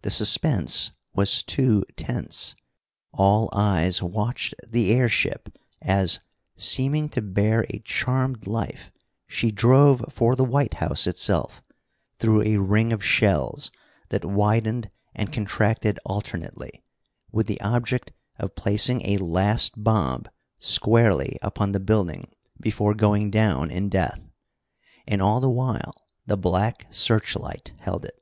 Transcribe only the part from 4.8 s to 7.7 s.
airship as, seeming to bear